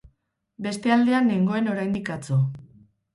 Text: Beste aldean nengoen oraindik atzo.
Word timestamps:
Beste 0.67 0.93
aldean 0.95 1.29
nengoen 1.31 1.69
oraindik 1.73 2.09
atzo. 2.17 2.39